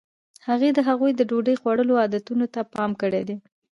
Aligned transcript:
هغې 0.47 0.69
د 0.73 0.79
هغوی 0.87 1.11
د 1.15 1.21
ډوډۍ 1.29 1.55
خوړلو 1.61 1.93
عادتونو 2.01 2.45
ته 2.53 2.61
پام 2.73 2.91
کړی 3.01 3.21
دی. 3.29 3.37